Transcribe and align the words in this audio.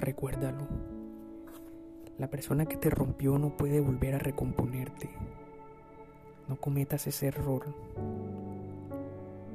recuérdalo. 0.00 0.66
La 2.18 2.28
persona 2.28 2.66
que 2.66 2.76
te 2.76 2.90
rompió 2.90 3.38
no 3.38 3.56
puede 3.56 3.80
volver 3.80 4.14
a 4.14 4.18
recomponerte. 4.18 5.10
No 6.48 6.56
cometas 6.56 7.06
ese 7.06 7.28
error. 7.28 7.66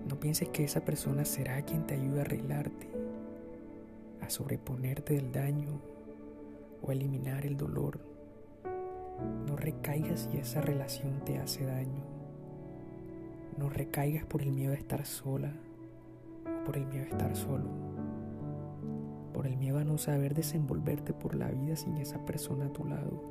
No 0.08 0.20
pienses 0.20 0.50
que 0.50 0.64
esa 0.64 0.86
persona 0.86 1.26
será 1.26 1.62
quien 1.64 1.86
te 1.86 1.96
ayude 1.96 2.20
a 2.20 2.22
arreglarte, 2.22 2.90
a 4.22 4.30
sobreponerte 4.30 5.16
del 5.16 5.32
daño 5.32 5.82
o 6.82 6.90
a 6.90 6.94
eliminar 6.94 7.46
el 7.46 7.58
dolor. 7.58 8.00
No 9.48 9.56
recaigas 9.56 10.30
si 10.32 10.38
esa 10.38 10.62
relación 10.62 11.20
te 11.26 11.38
hace 11.38 11.66
daño. 11.66 12.04
No 13.58 13.70
recaigas 13.70 14.26
por 14.26 14.42
el 14.42 14.52
miedo 14.52 14.72
de 14.72 14.78
estar 14.78 15.06
sola 15.06 15.52
o 16.46 16.66
por 16.66 16.78
el 16.78 16.86
miedo 16.86 17.06
de 17.06 17.12
estar 17.12 17.36
solo. 17.36 17.93
Saber 19.98 20.34
desenvolverte 20.34 21.14
por 21.14 21.36
la 21.36 21.50
vida 21.50 21.76
sin 21.76 21.98
esa 21.98 22.24
persona 22.26 22.66
a 22.66 22.74
tu 22.74 22.86
lado. 22.86 23.22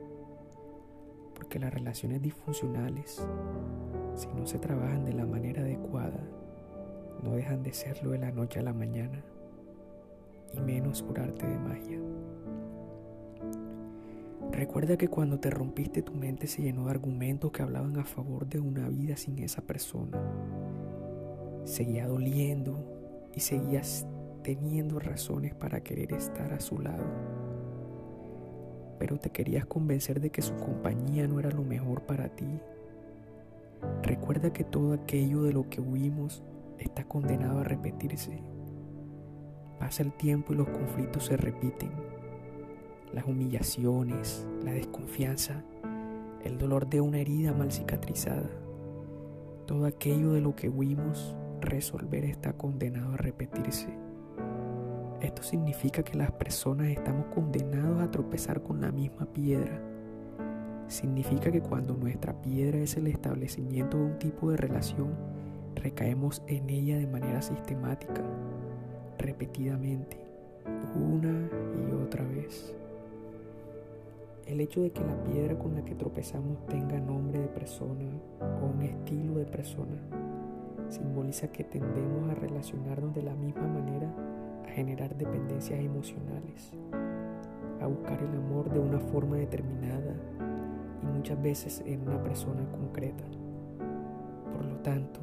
Porque 1.34 1.58
las 1.58 1.72
relaciones 1.72 2.22
disfuncionales, 2.22 3.26
si 4.14 4.28
no 4.28 4.46
se 4.46 4.58
trabajan 4.58 5.04
de 5.04 5.14
la 5.14 5.26
manera 5.26 5.62
adecuada, 5.62 6.20
no 7.22 7.32
dejan 7.32 7.62
de 7.62 7.72
serlo 7.72 8.10
de 8.10 8.18
la 8.18 8.32
noche 8.32 8.58
a 8.58 8.62
la 8.62 8.72
mañana, 8.72 9.22
y 10.54 10.60
menos 10.60 11.02
por 11.02 11.20
arte 11.20 11.46
de 11.46 11.58
magia. 11.58 12.00
Recuerda 14.50 14.96
que 14.96 15.08
cuando 15.08 15.40
te 15.40 15.50
rompiste 15.50 16.02
tu 16.02 16.12
mente 16.12 16.46
se 16.46 16.62
llenó 16.62 16.84
de 16.84 16.90
argumentos 16.90 17.50
que 17.52 17.62
hablaban 17.62 17.98
a 17.98 18.04
favor 18.04 18.46
de 18.46 18.60
una 18.60 18.88
vida 18.88 19.16
sin 19.16 19.38
esa 19.38 19.62
persona. 19.62 20.20
Seguía 21.64 22.06
doliendo 22.06 22.84
y 23.34 23.40
seguías 23.40 24.06
teniendo 24.42 24.98
razones 24.98 25.54
para 25.54 25.80
querer 25.80 26.12
estar 26.12 26.52
a 26.52 26.60
su 26.60 26.78
lado. 26.78 27.04
Pero 28.98 29.18
te 29.18 29.30
querías 29.30 29.66
convencer 29.66 30.20
de 30.20 30.30
que 30.30 30.42
su 30.42 30.54
compañía 30.56 31.26
no 31.26 31.40
era 31.40 31.50
lo 31.50 31.62
mejor 31.62 32.02
para 32.02 32.28
ti. 32.28 32.60
Recuerda 34.02 34.52
que 34.52 34.64
todo 34.64 34.92
aquello 34.92 35.42
de 35.42 35.52
lo 35.52 35.68
que 35.68 35.80
huimos 35.80 36.42
está 36.78 37.04
condenado 37.04 37.60
a 37.60 37.64
repetirse. 37.64 38.42
Pasa 39.78 40.02
el 40.02 40.12
tiempo 40.12 40.52
y 40.52 40.56
los 40.56 40.68
conflictos 40.68 41.26
se 41.26 41.36
repiten 41.36 41.90
las 43.12 43.26
humillaciones, 43.26 44.46
la 44.64 44.72
desconfianza, 44.72 45.62
el 46.44 46.58
dolor 46.58 46.88
de 46.88 47.00
una 47.00 47.18
herida 47.18 47.52
mal 47.52 47.70
cicatrizada. 47.70 48.48
Todo 49.66 49.86
aquello 49.86 50.32
de 50.32 50.40
lo 50.40 50.56
que 50.56 50.68
huimos 50.68 51.36
resolver 51.60 52.24
está 52.24 52.54
condenado 52.54 53.14
a 53.14 53.16
repetirse. 53.16 53.88
Esto 55.22 55.44
significa 55.44 56.02
que 56.02 56.18
las 56.18 56.32
personas 56.32 56.88
estamos 56.88 57.26
condenados 57.26 58.02
a 58.02 58.10
tropezar 58.10 58.60
con 58.60 58.80
la 58.80 58.90
misma 58.90 59.24
piedra. 59.24 59.80
Significa 60.88 61.52
que 61.52 61.60
cuando 61.60 61.94
nuestra 61.94 62.32
piedra 62.42 62.78
es 62.78 62.96
el 62.96 63.06
establecimiento 63.06 63.98
de 63.98 64.04
un 64.04 64.18
tipo 64.18 64.50
de 64.50 64.56
relación, 64.56 65.10
recaemos 65.76 66.42
en 66.48 66.68
ella 66.68 66.98
de 66.98 67.06
manera 67.06 67.40
sistemática, 67.40 68.20
repetidamente, 69.16 70.16
una 70.96 71.48
y 71.88 71.92
otra 71.94 72.24
vez. 72.24 72.74
El 74.48 74.60
hecho 74.60 74.82
de 74.82 74.90
que 74.90 75.04
la 75.04 75.22
piedra 75.22 75.56
con 75.56 75.76
la 75.76 75.84
que 75.84 75.94
tropezamos 75.94 76.66
tenga 76.66 76.98
nombre 76.98 77.38
de 77.38 77.46
persona 77.46 78.10
o 78.60 78.66
un 78.66 78.82
estilo 78.82 79.36
de 79.36 79.44
persona 79.44 79.96
simboliza 80.88 81.46
que 81.52 81.62
tendemos 81.62 82.28
a 82.28 82.34
relacionarnos 82.34 83.14
de 83.14 83.22
la 83.22 83.36
misma 83.36 83.68
manera, 83.68 84.12
a 84.66 84.70
generar 84.70 85.16
dependencias 85.16 85.80
emocionales, 85.80 86.72
a 87.80 87.86
buscar 87.86 88.20
el 88.22 88.36
amor 88.36 88.70
de 88.70 88.80
una 88.80 88.98
forma 88.98 89.36
determinada 89.36 90.14
y 91.02 91.06
muchas 91.06 91.40
veces 91.42 91.82
en 91.86 92.02
una 92.08 92.22
persona 92.22 92.64
concreta. 92.70 93.24
Por 94.52 94.64
lo 94.64 94.76
tanto, 94.76 95.20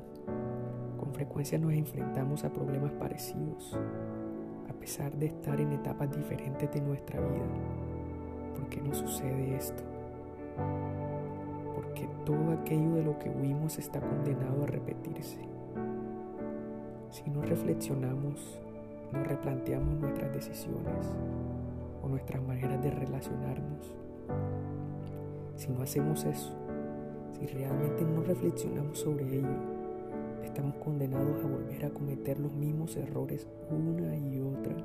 con 0.99 1.13
frecuencia 1.13 1.57
nos 1.57 1.73
enfrentamos 1.73 2.43
a 2.43 2.51
problemas 2.51 2.91
parecidos, 2.93 3.77
a 4.69 4.73
pesar 4.73 5.13
de 5.15 5.27
estar 5.27 5.59
en 5.59 5.71
etapas 5.71 6.15
diferentes 6.15 6.71
de 6.71 6.81
nuestra 6.81 7.19
vida 7.19 7.79
¿por 8.59 8.69
qué 8.69 8.81
no 8.81 8.93
sucede 8.93 9.55
esto? 9.55 9.83
Porque 11.75 12.07
todo 12.25 12.51
aquello 12.51 12.95
de 12.95 13.03
lo 13.03 13.17
que 13.17 13.29
huimos 13.29 13.79
está 13.79 13.99
condenado 13.99 14.63
a 14.63 14.67
repetirse. 14.67 15.39
Si 17.09 17.29
no 17.29 17.41
reflexionamos, 17.41 18.59
no 19.11 19.23
replanteamos 19.23 19.99
nuestras 19.99 20.31
decisiones 20.33 21.13
o 22.01 22.07
nuestras 22.07 22.41
maneras 22.43 22.81
de 22.83 22.91
relacionarnos, 22.91 23.95
si 25.55 25.69
no 25.69 25.81
hacemos 25.81 26.23
eso, 26.23 26.53
si 27.33 27.45
realmente 27.47 28.03
no 28.03 28.23
reflexionamos 28.23 28.99
sobre 28.99 29.39
ello, 29.39 29.79
estamos 30.43 30.75
condenados 30.75 31.43
a 31.43 31.47
volver 31.47 31.85
a 31.85 31.89
cometer 31.89 32.39
los 32.39 32.53
mismos 32.53 32.95
errores 32.95 33.47
una 33.69 34.15
y 34.15 34.39
otra 34.39 34.75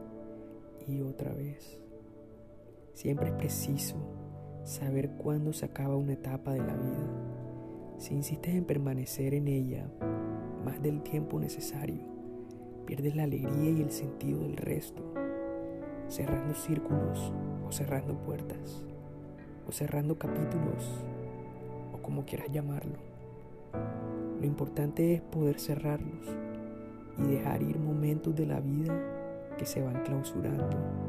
y 0.86 1.00
otra 1.00 1.32
vez. 1.32 1.80
Siempre 2.94 3.28
es 3.28 3.34
preciso 3.34 3.96
saber 4.64 5.10
cuándo 5.10 5.52
se 5.52 5.64
acaba 5.64 5.96
una 5.96 6.14
etapa 6.14 6.52
de 6.52 6.60
la 6.60 6.74
vida. 6.74 7.94
Si 7.98 8.14
insistes 8.14 8.54
en 8.54 8.64
permanecer 8.64 9.34
en 9.34 9.48
ella 9.48 9.88
más 10.64 10.82
del 10.82 11.02
tiempo 11.02 11.38
necesario, 11.38 12.13
pierdes 12.86 13.16
la 13.16 13.24
alegría 13.24 13.70
y 13.70 13.82
el 13.82 13.90
sentido 13.90 14.40
del 14.40 14.56
resto, 14.56 15.02
cerrando 16.08 16.54
círculos 16.54 17.32
o 17.66 17.72
cerrando 17.72 18.14
puertas, 18.18 18.84
o 19.66 19.72
cerrando 19.72 20.18
capítulos, 20.18 21.04
o 21.92 22.02
como 22.02 22.24
quieras 22.24 22.50
llamarlo. 22.50 22.98
Lo 24.40 24.46
importante 24.46 25.14
es 25.14 25.20
poder 25.22 25.58
cerrarlos 25.58 26.26
y 27.18 27.22
dejar 27.22 27.62
ir 27.62 27.78
momentos 27.78 28.34
de 28.34 28.46
la 28.46 28.60
vida 28.60 28.94
que 29.56 29.66
se 29.66 29.82
van 29.82 30.02
clausurando 30.02 31.04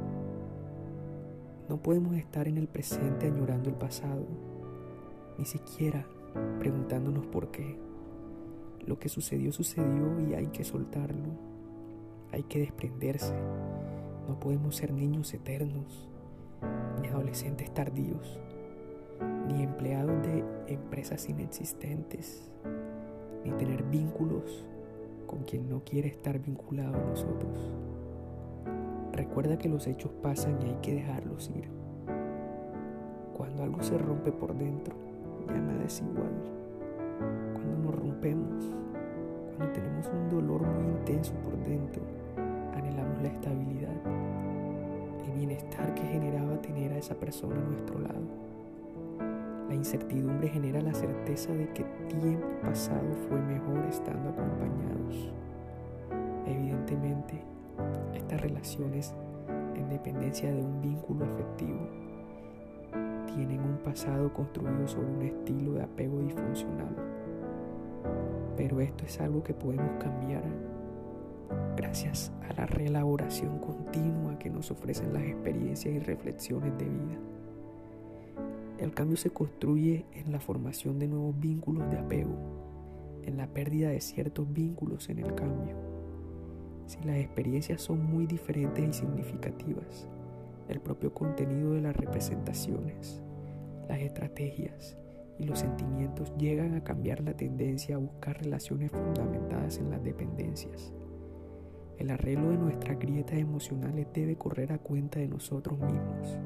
no 1.68 1.82
podemos 1.82 2.16
estar 2.16 2.48
en 2.48 2.60
el 2.60 2.68
presente 2.68 3.26
añorando 3.26 3.70
el 3.70 3.76
pasado, 3.76 4.28
ni 5.40 5.46
siquiera 5.46 6.06
preguntándonos 6.60 7.26
por 7.26 7.50
qué. 7.50 7.80
Lo 8.86 9.00
que 9.00 9.10
sucedió 9.10 9.52
sucedió 9.52 10.20
y 10.30 10.36
hay 10.36 10.48
que 10.48 10.64
soltarlo, 10.64 11.26
hay 12.36 12.44
que 12.44 12.60
desprenderse. 12.60 13.34
No 14.28 14.38
podemos 14.42 14.76
ser 14.76 14.92
niños 14.92 15.34
eternos, 15.34 16.10
ni 17.02 17.08
adolescentes 17.08 17.74
tardíos, 17.74 18.40
ni 19.48 19.64
empleados 19.64 20.22
de 20.22 20.44
empresas 20.68 21.30
inexistentes, 21.30 22.52
ni 23.46 23.52
tener 23.52 23.84
vínculos 23.84 24.66
con 25.28 25.44
quien 25.44 25.70
no 25.70 25.84
quiere 25.86 26.10
estar 26.10 26.38
vinculado 26.40 26.96
a 26.98 27.06
nosotros. 27.06 27.72
Recuerda 29.14 29.58
que 29.58 29.70
los 29.70 29.88
hechos 29.88 30.12
pasan 30.22 30.62
y 30.62 30.66
hay 30.66 30.78
que 30.82 30.94
dejarlos 30.94 31.50
ir. 31.56 31.70
Cuando 33.38 33.64
algo 33.64 33.82
se 33.82 33.98
rompe 33.98 34.34
por 34.34 34.54
dentro, 34.54 34.94
ya 35.48 35.58
nada 35.58 35.86
es 35.86 36.02
igual. 36.02 36.34
Cuando 37.54 37.78
nos 37.78 37.96
rompemos, 37.96 38.66
cuando 39.56 39.74
tenemos 39.74 40.08
un 40.08 40.30
dolor 40.30 40.64
muy 40.64 40.88
intenso 40.98 41.34
por 41.36 41.58
dentro, 41.64 42.25
la 42.94 43.28
estabilidad, 43.28 43.96
el 45.26 45.32
bienestar 45.34 45.94
que 45.96 46.04
generaba 46.04 46.62
tener 46.62 46.92
a 46.94 46.98
esa 46.98 47.16
persona 47.16 47.56
a 47.56 47.70
nuestro 47.70 48.00
lado. 48.00 48.22
La 49.68 49.74
incertidumbre 49.74 50.48
genera 50.48 50.82
la 50.82 50.94
certeza 50.94 51.52
de 51.54 51.68
que 51.74 51.84
tiempo 52.08 52.48
pasado 52.62 53.14
fue 53.28 53.42
mejor 53.42 53.84
estando 53.90 54.30
acompañados. 54.30 55.32
Evidentemente, 56.46 57.42
estas 58.14 58.42
relaciones, 58.42 59.14
en 59.76 59.90
dependencia 59.90 60.52
de 60.52 60.64
un 60.64 60.82
vínculo 60.82 61.26
afectivo, 61.26 61.80
tienen 63.34 63.62
un 63.62 63.78
pasado 63.84 64.32
construido 64.34 64.88
sobre 64.88 65.08
un 65.08 65.22
estilo 65.24 65.74
de 65.74 65.84
apego 65.84 66.20
disfuncional. 66.20 66.96
Pero 68.56 68.80
esto 68.80 69.04
es 69.06 69.20
algo 69.20 69.44
que 69.44 69.54
podemos 69.54 69.92
cambiar 70.02 70.44
gracias 71.76 72.32
a 72.50 72.54
la 72.54 72.66
reelaboración 72.66 73.60
continua 73.60 74.38
que 74.40 74.50
nos 74.50 74.72
ofrecen 74.72 75.14
las 75.14 75.24
experiencias 75.24 75.94
y 75.94 76.00
reflexiones 76.00 76.78
de 76.78 76.86
vida. 76.86 77.20
El 78.80 78.94
cambio 78.94 79.18
se 79.18 79.30
construye 79.30 80.06
en 80.14 80.32
la 80.32 80.40
formación 80.40 81.00
de 81.00 81.08
nuevos 81.08 81.40
vínculos 81.40 81.90
de 81.90 81.98
apego, 81.98 82.36
en 83.24 83.38
la 83.38 83.48
pérdida 83.48 83.90
de 83.90 84.02
ciertos 84.02 84.52
vínculos 84.52 85.10
en 85.10 85.20
el 85.20 85.34
cambio 85.34 85.96
si 86.88 87.00
las 87.04 87.18
experiencias 87.18 87.82
son 87.82 88.06
muy 88.06 88.28
diferentes 88.28 88.88
y 88.88 88.94
significativas, 88.94 90.08
el 90.70 90.80
propio 90.80 91.14
contenido 91.14 91.74
de 91.74 91.82
las 91.82 91.96
representaciones, 91.96 93.24
las 93.90 94.00
estrategias 94.00 94.98
y 95.40 95.46
los 95.46 95.60
sentimientos 95.60 96.32
llegan 96.38 96.76
a 96.76 96.84
cambiar 96.84 97.22
la 97.22 97.36
tendencia 97.36 97.96
a 97.96 98.00
buscar 98.00 98.38
relaciones 98.42 98.92
fundamentadas 98.92 99.80
en 99.80 99.90
las 99.90 100.04
dependencias. 100.04 100.94
El 101.98 102.12
arreglo 102.12 102.50
de 102.50 102.58
nuestras 102.58 103.00
grietas 103.00 103.38
emocionales 103.38 104.08
debe 104.14 104.36
correr 104.36 104.74
a 104.74 104.78
cuenta 104.78 105.20
de 105.20 105.28
nosotros 105.28 105.80
mismos. 105.80 106.38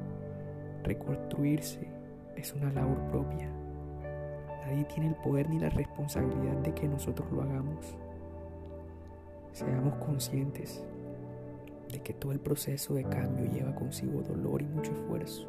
Reconstruirse 0.84 1.88
es 2.36 2.54
una 2.54 2.72
labor 2.72 2.98
propia. 3.10 3.50
Nadie 4.66 4.84
tiene 4.84 5.08
el 5.08 5.16
poder 5.16 5.50
ni 5.50 5.58
la 5.58 5.68
responsabilidad 5.70 6.56
de 6.62 6.72
que 6.72 6.86
nosotros 6.86 7.30
lo 7.32 7.42
hagamos. 7.42 7.96
Seamos 9.52 9.96
conscientes 9.96 10.84
de 11.90 12.00
que 12.00 12.14
todo 12.14 12.30
el 12.30 12.38
proceso 12.38 12.94
de 12.94 13.02
cambio 13.02 13.50
lleva 13.50 13.74
consigo 13.74 14.22
dolor 14.22 14.62
y 14.62 14.66
mucho 14.66 14.92
esfuerzo. 14.92 15.48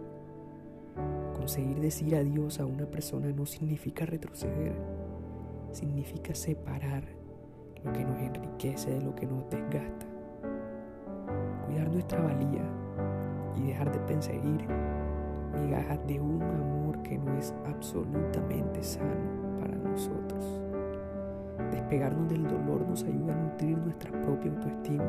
Conseguir 1.35 1.79
decir 1.79 2.15
adiós 2.15 2.59
a 2.59 2.65
una 2.65 2.87
persona 2.87 3.31
no 3.31 3.45
significa 3.45 4.05
retroceder, 4.05 4.73
significa 5.71 6.33
separar 6.33 7.20
lo 7.83 7.93
que 7.93 8.03
nos 8.03 8.19
enriquece 8.19 8.91
de 8.91 9.01
lo 9.01 9.15
que 9.15 9.25
nos 9.25 9.49
desgasta. 9.49 10.05
Cuidar 11.65 11.89
nuestra 11.89 12.21
valía 12.21 12.63
y 13.55 13.67
dejar 13.67 13.91
de 13.91 13.99
perseguir 13.99 14.65
migajas 15.61 15.99
de 16.07 16.19
un 16.19 16.41
amor 16.41 17.01
que 17.03 17.17
no 17.17 17.33
es 17.37 17.53
absolutamente 17.65 18.83
sano 18.83 19.59
para 19.59 19.75
nosotros. 19.75 20.61
Despegarnos 21.71 22.29
del 22.29 22.43
dolor 22.43 22.85
nos 22.87 23.03
ayuda 23.03 23.33
a 23.33 23.37
nutrir 23.37 23.77
nuestra 23.77 24.11
propia 24.21 24.51
autoestima. 24.51 25.03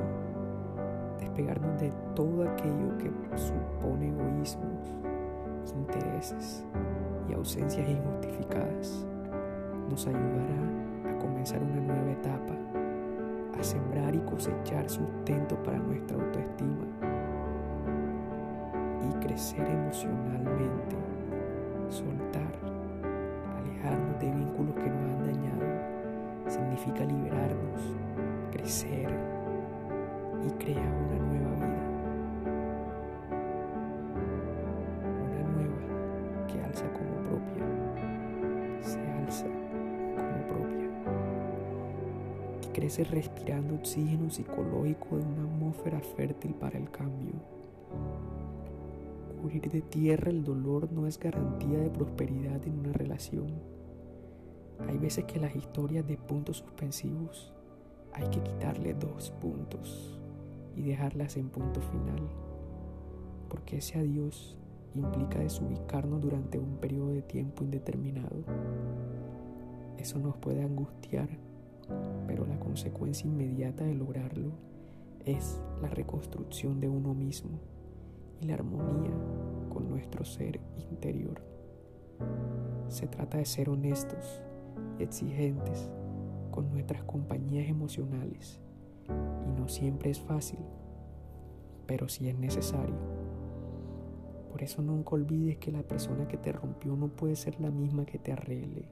Despegarnos 1.18 1.80
de 1.80 1.92
todo 2.14 2.48
aquello 2.48 2.98
que 2.98 3.10
supone 3.36 4.08
egoísmos, 4.08 5.02
intereses 5.75 6.64
y 7.28 7.34
ausencias 7.34 7.88
injustificadas 7.88 9.06
nos 9.88 10.06
ayudará 10.06 10.91
y 14.14 14.19
cosechar 14.20 14.88
sustento 14.88 15.61
para 15.62 15.79
nuestra 15.79 16.17
autoestima 16.17 16.87
y 19.09 19.25
crecer 19.25 19.67
emocionalmente, 19.67 20.97
soltar, 21.88 22.53
alejarnos 23.59 24.19
de 24.20 24.31
vínculos 24.31 24.75
que 24.75 24.91
nos 24.91 25.03
han 25.03 25.25
dañado 25.25 25.82
significa 26.47 27.05
liberarnos, 27.05 27.97
crecer 28.50 29.11
y 30.47 30.50
crear 30.62 30.93
una 30.93 31.19
nueva 31.19 31.55
vida. 31.56 31.81
Crece 42.72 43.04
respirando 43.04 43.74
oxígeno 43.74 44.30
psicológico 44.30 45.16
de 45.16 45.24
una 45.24 45.44
atmósfera 45.44 46.00
fértil 46.00 46.54
para 46.54 46.78
el 46.78 46.90
cambio. 46.90 47.34
Cubrir 49.40 49.70
de 49.70 49.82
tierra 49.82 50.30
el 50.30 50.44
dolor 50.44 50.92
no 50.92 51.06
es 51.06 51.19
garantía 51.19 51.78
de 51.78 51.90
prosperidad 51.90 52.66
en 52.66 52.78
una 52.78 52.92
relación 52.92 53.72
hay 54.88 54.98
veces 54.98 55.24
que 55.24 55.38
las 55.38 55.54
historias 55.54 56.06
de 56.06 56.16
puntos 56.16 56.58
suspensivos 56.58 57.52
hay 58.12 58.28
que 58.28 58.42
quitarle 58.42 58.94
dos 58.94 59.30
puntos 59.40 60.18
y 60.76 60.82
dejarlas 60.82 61.36
en 61.36 61.48
punto 61.48 61.80
final, 61.80 62.28
porque 63.48 63.78
ese 63.78 63.98
adiós 63.98 64.56
implica 64.94 65.38
desubicarnos 65.38 66.20
durante 66.20 66.58
un 66.58 66.76
periodo 66.76 67.10
de 67.10 67.22
tiempo 67.22 67.64
indeterminado. 67.64 68.44
Eso 69.98 70.18
nos 70.18 70.36
puede 70.36 70.62
angustiar, 70.62 71.28
pero 72.26 72.46
la 72.46 72.58
consecuencia 72.58 73.26
inmediata 73.26 73.84
de 73.84 73.94
lograrlo 73.94 74.52
es 75.24 75.60
la 75.80 75.88
reconstrucción 75.88 76.80
de 76.80 76.88
uno 76.88 77.14
mismo 77.14 77.60
y 78.40 78.46
la 78.46 78.54
armonía 78.54 79.12
con 79.68 79.88
nuestro 79.88 80.24
ser 80.24 80.60
interior. 80.90 81.42
Se 82.88 83.06
trata 83.06 83.38
de 83.38 83.44
ser 83.44 83.68
honestos 83.70 84.42
y 84.98 85.02
exigentes 85.02 85.90
con 86.50 86.70
nuestras 86.70 87.04
compañías 87.04 87.68
emocionales 87.68 88.60
y 89.46 89.52
no 89.52 89.68
siempre 89.68 90.10
es 90.10 90.20
fácil, 90.20 90.60
pero 91.86 92.08
sí 92.08 92.28
es 92.28 92.38
necesario. 92.38 92.96
Por 94.50 94.62
eso 94.62 94.82
nunca 94.82 95.14
olvides 95.14 95.56
que 95.56 95.72
la 95.72 95.82
persona 95.82 96.28
que 96.28 96.36
te 96.36 96.52
rompió 96.52 96.94
no 96.94 97.08
puede 97.08 97.36
ser 97.36 97.58
la 97.60 97.70
misma 97.70 98.04
que 98.04 98.18
te 98.18 98.32
arregle. 98.32 98.86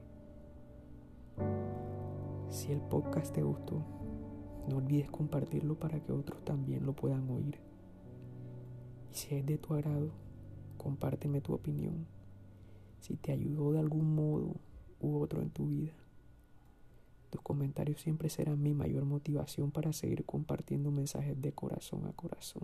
Si 2.61 2.71
el 2.71 2.79
podcast 2.79 3.33
te 3.33 3.41
gustó, 3.41 3.83
no 4.69 4.77
olvides 4.77 5.09
compartirlo 5.09 5.79
para 5.79 5.99
que 5.99 6.11
otros 6.11 6.45
también 6.45 6.85
lo 6.85 6.93
puedan 6.93 7.27
oír. 7.31 7.57
Y 9.11 9.15
si 9.15 9.33
es 9.33 9.43
de 9.47 9.57
tu 9.57 9.73
agrado, 9.73 10.11
compárteme 10.77 11.41
tu 11.41 11.55
opinión. 11.55 12.05
Si 12.99 13.15
te 13.15 13.31
ayudó 13.31 13.71
de 13.71 13.79
algún 13.79 14.13
modo 14.13 14.57
u 14.99 15.17
otro 15.17 15.41
en 15.41 15.49
tu 15.49 15.69
vida. 15.69 15.93
Tus 17.31 17.41
comentarios 17.41 17.99
siempre 17.99 18.29
serán 18.29 18.61
mi 18.61 18.75
mayor 18.75 19.05
motivación 19.05 19.71
para 19.71 19.91
seguir 19.91 20.23
compartiendo 20.23 20.91
mensajes 20.91 21.41
de 21.41 21.53
corazón 21.53 22.05
a 22.05 22.13
corazón. 22.13 22.61